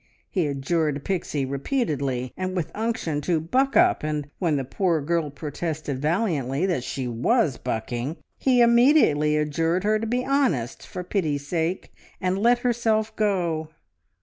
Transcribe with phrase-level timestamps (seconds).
[0.31, 5.29] He adjured Pixie repeatedly, and with unction, to "Buck up!" and when the poor girl
[5.29, 11.93] protested valiantly that she was bucking, immediately adjured her to be honest, for pity's sake,
[12.19, 13.69] and "let herself go!"